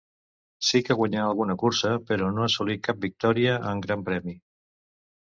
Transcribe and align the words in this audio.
Sí 0.69 0.79
que 0.87 0.97
guanyà 1.01 1.25
alguna 1.25 1.57
cursa, 1.65 1.93
però 2.09 2.33
no 2.39 2.49
assolí 2.49 2.81
cap 2.91 3.07
victòria 3.07 3.63
en 3.75 3.89
Gran 3.89 4.11
Premi. 4.13 4.39